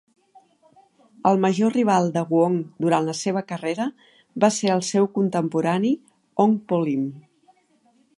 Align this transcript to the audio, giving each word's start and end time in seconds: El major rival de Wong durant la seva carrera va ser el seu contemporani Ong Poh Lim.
El 1.31 1.35
major 1.43 1.73
rival 1.77 2.07
de 2.15 2.23
Wong 2.31 2.55
durant 2.85 3.09
la 3.09 3.15
seva 3.19 3.43
carrera 3.51 3.87
va 4.45 4.49
ser 4.57 4.71
el 4.77 4.81
seu 4.89 5.07
contemporani 5.19 5.93
Ong 6.45 6.57
Poh 6.73 6.81
Lim. 6.89 7.05